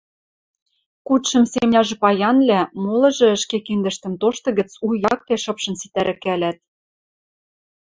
[1.07, 6.57] куд-шӹм семняжӹ паянвлӓ, молыжы ӹшке киндӹштӹм тошты гӹц у якте шыпшын ситӓрӹкӓлӓт.